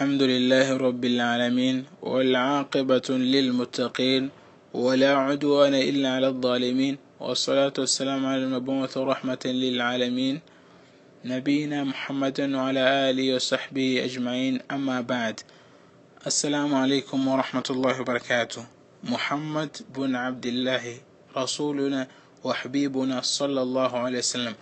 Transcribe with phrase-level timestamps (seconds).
[0.00, 4.30] الحمد لله رب العالمين والعاقبة للمتقين
[4.74, 10.40] ولا عدوان إلا على الظالمين والصلاة والسلام على المبعوث رحمة للعالمين
[11.24, 15.40] نبينا محمد وعلى آله وصحبه أجمعين أما بعد.
[16.26, 18.64] السلام عليكم ورحمة الله وبركاته.
[19.04, 20.84] محمد بن عبد الله
[21.36, 22.08] رسولنا
[22.44, 24.54] وحبيبنا صلى الله عليه وسلم.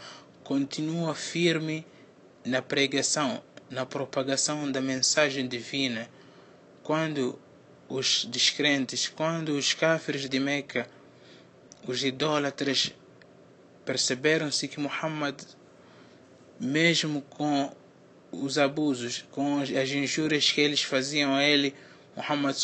[0.44, 1.84] Continua firme
[2.44, 3.38] na pregação,
[3.70, 6.08] na propagação da mensagem divina.
[6.82, 7.38] Quando
[7.88, 10.88] os descrentes, quando os cáfiros de Meca,
[11.86, 12.92] os idólatras,
[13.84, 15.36] perceberam-se que Muhammad,
[16.60, 17.74] mesmo com
[18.30, 21.74] os abusos, com as injúrias que eles faziam a ele,
[22.14, 22.56] Muhammad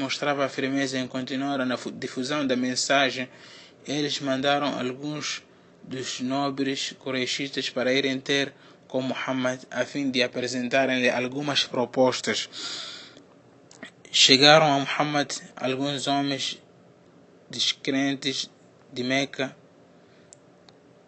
[0.00, 3.28] mostrava a firmeza em continuar na difusão da mensagem.
[3.86, 5.42] Eles mandaram alguns
[5.82, 8.54] dos nobres Quraishitas para irem ter
[8.92, 12.46] com Muhammad a fim de apresentarem-lhe algumas propostas.
[14.10, 16.58] Chegaram a Muhammad alguns homens
[17.48, 18.50] descrentes
[18.92, 19.56] de Meca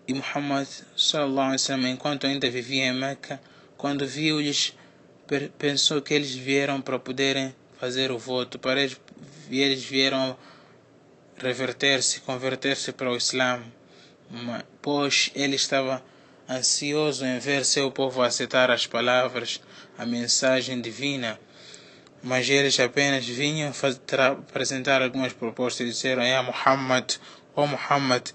[0.09, 3.39] e Muhammad sallallahu alaihi wasallam, enquanto ainda vivia em Meca,
[3.77, 4.75] quando viu-lhes,
[5.59, 8.99] pensou que eles vieram para poderem fazer o voto, para eles,
[9.51, 10.39] eles vieram
[11.37, 13.63] reverter-se, converter-se para o Islã,
[14.81, 16.03] pois ele estava
[16.49, 19.61] ansioso em ver seu povo aceitar as palavras,
[19.97, 21.39] a mensagem divina,
[22.23, 23.73] mas eles apenas vinham
[24.31, 27.17] apresentar algumas propostas e disseram: É Muhammad,
[27.55, 28.31] ó oh Muhammad,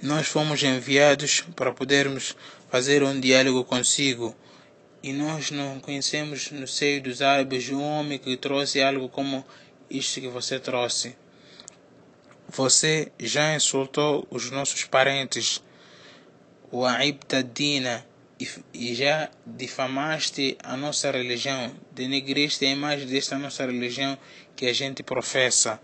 [0.00, 2.36] nós fomos enviados para podermos
[2.70, 4.34] fazer um diálogo consigo.
[5.02, 9.44] E nós não conhecemos no seio dos árabes um homem que trouxe algo como
[9.88, 11.16] isto que você trouxe.
[12.48, 15.62] Você já insultou os nossos parentes,
[16.84, 18.04] Aibta Dina,
[18.74, 24.18] e já difamaste a nossa religião, denegriste a imagem desta nossa religião
[24.54, 25.80] que a gente professa.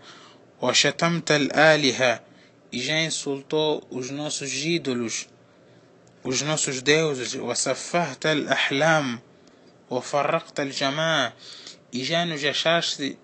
[0.73, 2.23] Shatamta al-Aliha,
[2.71, 5.27] e já insultou os nossos ídolos,
[6.23, 9.21] os nossos deuses, al-Ahlam,
[9.89, 11.33] o Farraqta al-Jama'a,
[11.91, 13.17] e já nos achaste,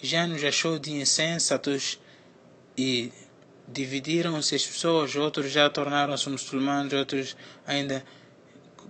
[0.00, 2.00] já nos achou de insensatos
[2.76, 3.12] e
[3.67, 7.35] dividiram-se as pessoas, outros já tornaram-se muçulmanos, outros
[7.65, 8.03] ainda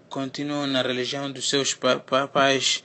[0.10, 1.74] continuam na religião dos seus
[2.32, 2.84] pais.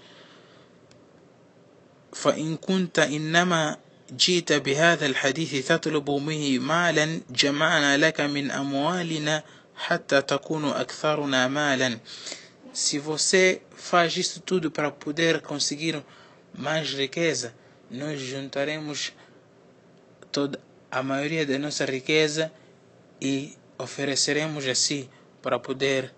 [2.12, 3.76] فإن كنت إنما
[4.16, 9.42] جئت بهذا الحديث تطلب به مالا جمعنا لك من أموالنا
[9.76, 11.98] حتى تكون أكثرنا مالا
[12.72, 16.00] se você faz isso tudo para poder conseguir
[16.56, 17.52] mais riqueza,
[17.90, 19.12] nós juntaremos
[20.30, 20.60] toda
[20.93, 22.51] a maioria da nossa riqueza
[23.19, 25.09] e ofereceremos assim
[25.41, 26.13] para poder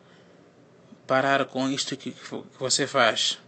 [1.08, 2.14] parar com isto que,
[2.60, 3.40] você faz.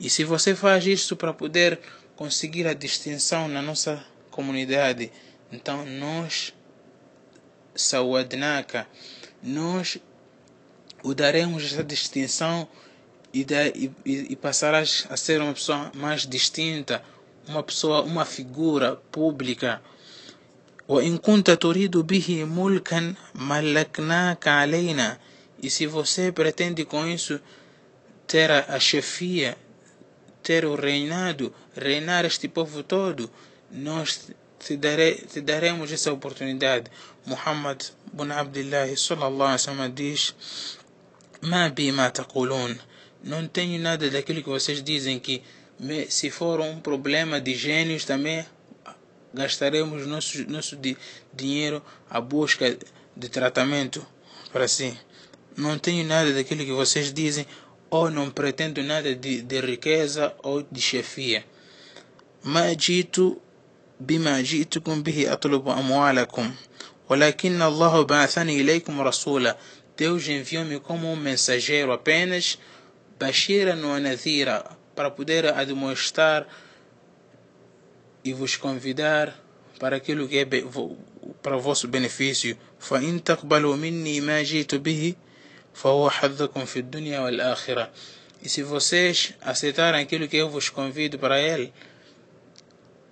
[0.00, 1.78] E se você faz isso para poder
[2.16, 5.12] conseguir a distinção na nossa comunidade,
[5.52, 6.54] então nós,
[7.74, 8.86] Sawadnaka,
[9.42, 9.98] nós
[11.02, 12.66] o daremos essa distinção
[13.32, 13.44] e,
[14.06, 17.02] e, e passarás a ser uma pessoa mais distinta,
[17.46, 19.82] uma pessoa, uma figura pública.
[20.87, 25.17] وإن كنت تريد به ملكا ملكناك علينا
[25.63, 27.39] e se você pretende com isso
[28.27, 29.55] ter a chefia,
[30.41, 33.29] ter o reinado, reinar este povo todo,
[33.69, 36.89] nós te, dare, te daremos essa oportunidade.
[37.25, 37.79] Muhammad
[38.11, 40.35] bin Abdullah sallallahu alaihi wasallam diz:
[41.41, 42.75] "Ma bi ma taqulun".
[43.23, 45.43] Não tenho nada daquilo que vocês dizem que
[46.09, 48.43] se for um problema de gênios também
[49.35, 50.97] gastaremos nosso, nosso di,
[51.33, 52.77] dinheiro à busca
[53.15, 54.05] de tratamento
[54.51, 54.97] para si.
[55.55, 57.45] Não tenho nada daquilo que vocês dizem,
[57.89, 61.43] ou não pretendo nada de, de riqueza ou de chefia.
[62.43, 63.19] ما جئت
[63.99, 66.51] بما جئتكم به أطلب أموالكم
[67.09, 69.57] ولكن الله بعثني إليكم رسولا
[69.97, 72.57] Deus enviou-me como um mensageiro apenas
[73.19, 76.47] Bashiran wa Nadhira para poder admoestar
[78.25, 79.37] e vos convidar
[79.79, 80.45] para aquilo que é
[81.41, 82.57] para o vosso benefício.
[82.79, 85.15] فإن تقبلوا مني ما جئت به
[85.73, 87.91] فهو حظكم في الدنيا والآخرة.
[88.43, 91.71] E se vocês aceitarem aquilo que eu vos convido para ele,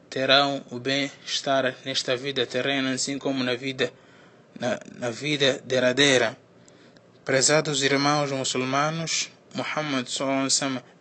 [0.09, 3.93] terão o bem-estar nesta vida terrena, assim como na vida
[4.59, 6.35] na, na vida derradeira.
[7.23, 10.07] Prezados irmãos muçulmanos, Muhammad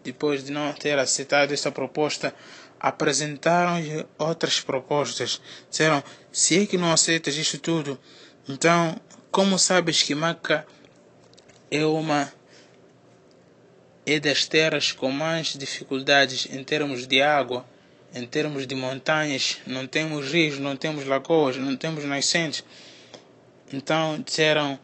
[0.05, 2.35] depois de não ter aceitado esta proposta,
[2.83, 5.41] apresentaram-lhe outras propostas.
[5.69, 6.03] Disseram:
[6.33, 7.99] Se é que não aceitas isto tudo,
[8.49, 9.01] então
[9.31, 10.67] como sabes que Meca
[11.71, 12.33] é uma
[14.07, 17.65] é das terras com mais dificuldades em termos de água,
[18.15, 22.65] em termos de montanhas, não temos rios, não temos lagoas, não temos nascentes.
[23.71, 24.79] Então disseram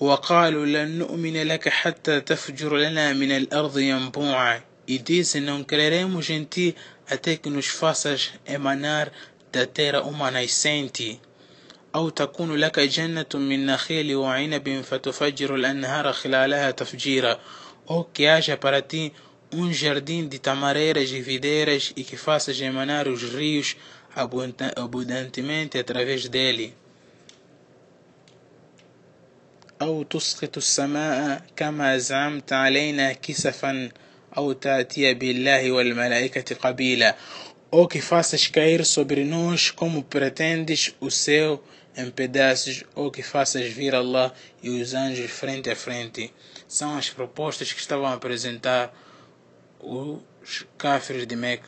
[0.00, 6.43] وقالوا لن نؤمن لك حتى تفجر لنا من الأرض ينبوعا e dizem não creremos em
[6.43, 6.75] ti
[7.09, 9.11] até que nos faças emanar
[9.51, 11.19] da terra uma nascente
[11.95, 17.39] أو تكون لك جنة من نخيل وعنب فتفجر الأنهار خلالها تفجيرا
[17.87, 19.13] ou que haja para ti
[19.53, 23.77] um jardim de tamareiras e videiras e que faças emanar os rios
[24.75, 26.73] abundantemente através dele.
[29.81, 33.89] أو تسقط السماء كما زعمت علينا كسفا
[34.36, 37.16] أو تأتي بالله والملائكة قبيلا
[37.70, 41.62] ou que faças cair sobre nós como pretendes o céu
[41.96, 44.32] em pedaços, ou que faças vir Allah
[44.62, 46.32] e os anjos frente a frente.
[46.66, 48.92] São as propostas que estavam a apresentar
[49.80, 51.64] os cafres de Meca.